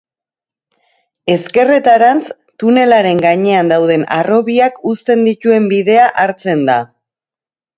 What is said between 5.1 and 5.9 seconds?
dituen